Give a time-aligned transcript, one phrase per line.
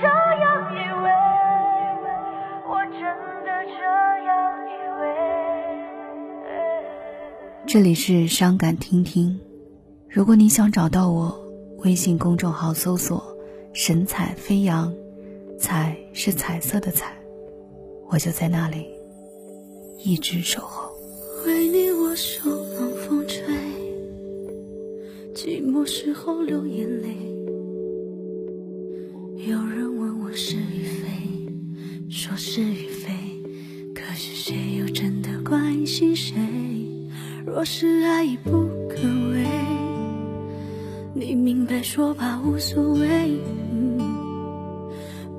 [0.00, 1.10] 这样以为，
[2.68, 3.00] 我真
[3.44, 3.82] 的这
[4.24, 4.30] 样
[4.68, 4.70] 以
[5.00, 5.02] 为。
[7.66, 9.40] 这里是伤感听听，
[10.08, 11.36] 如果你想找到我，
[11.78, 13.36] 微信公众号搜索
[13.74, 14.94] “神采飞扬”，
[15.58, 17.12] 彩是彩色的彩，
[18.10, 18.86] 我就在那里，
[20.02, 20.90] 一直守候。
[21.46, 23.44] 为你我受冷风吹，
[25.34, 27.14] 寂寞时候流眼泪。
[29.46, 31.06] 有人问我是与非，
[32.10, 33.12] 说是与非，
[33.94, 36.34] 可是谁又真的关心谁？
[37.46, 38.50] 若是爱已不
[38.88, 39.46] 可为，
[41.14, 43.38] 你明白说吧，无所谓。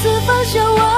[0.00, 0.97] 次放下我。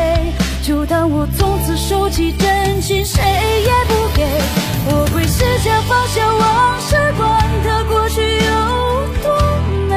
[0.63, 4.23] 就当我从此收起真情，谁也不给。
[4.85, 8.51] 我会试着放下往事，管它过去有
[9.23, 9.31] 多
[9.89, 9.95] 美，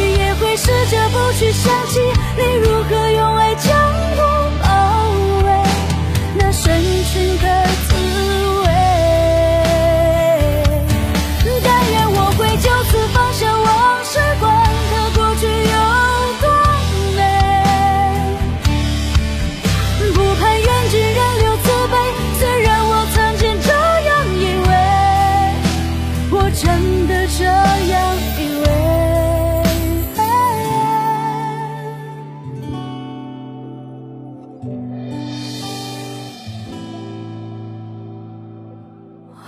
[0.00, 2.00] 也会试着不去想起
[2.36, 3.05] 你如何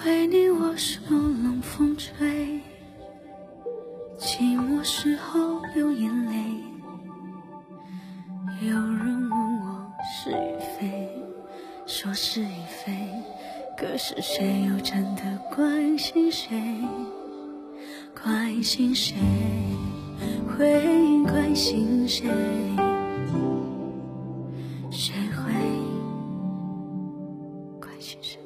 [0.09, 2.59] 为你我受冷风吹
[4.19, 6.33] 寂寞时候流眼泪
[8.63, 11.11] 有人问我是与非
[11.85, 12.91] 说是与非
[13.77, 15.23] 可是谁又真的
[15.55, 16.59] 关心谁？
[18.15, 19.15] 关心谁？
[20.49, 20.83] 会
[21.25, 22.27] 关心谁？
[24.91, 25.53] 谁会
[27.79, 28.41] 关心谁？